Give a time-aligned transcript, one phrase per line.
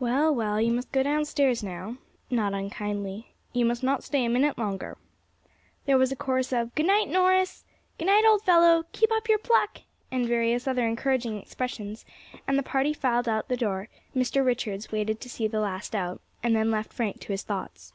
[0.00, 1.98] "Well, well, you must go downstairs now,"
[2.28, 4.98] not unkindly; "you must not stay a minute longer."
[5.86, 7.64] There was a chorus of "Good night, Norris!"
[7.98, 12.04] "Good night, old fellow!" "Keep up your pluck!" and various other encouraging expressions,
[12.48, 14.44] and the party filed out of the door; Mr.
[14.44, 17.92] Richards waited to see the last out, and then left Frank to his thoughts.